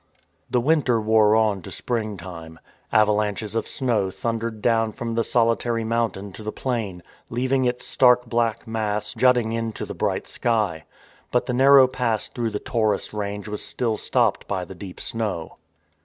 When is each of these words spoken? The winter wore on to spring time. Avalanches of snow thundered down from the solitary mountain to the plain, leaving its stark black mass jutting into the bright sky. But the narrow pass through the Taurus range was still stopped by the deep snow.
The 0.49 0.59
winter 0.59 0.99
wore 0.99 1.35
on 1.35 1.61
to 1.61 1.69
spring 1.69 2.17
time. 2.17 2.57
Avalanches 2.91 3.53
of 3.53 3.67
snow 3.67 4.09
thundered 4.09 4.59
down 4.59 4.93
from 4.93 5.13
the 5.13 5.23
solitary 5.23 5.83
mountain 5.83 6.31
to 6.31 6.41
the 6.41 6.51
plain, 6.51 7.03
leaving 7.29 7.65
its 7.65 7.85
stark 7.85 8.25
black 8.25 8.65
mass 8.65 9.13
jutting 9.13 9.51
into 9.51 9.85
the 9.85 9.93
bright 9.93 10.25
sky. 10.25 10.85
But 11.29 11.45
the 11.45 11.53
narrow 11.53 11.85
pass 11.87 12.29
through 12.29 12.49
the 12.49 12.57
Taurus 12.59 13.13
range 13.13 13.47
was 13.47 13.63
still 13.63 13.95
stopped 13.95 14.47
by 14.47 14.65
the 14.65 14.73
deep 14.73 14.99
snow. 14.99 15.57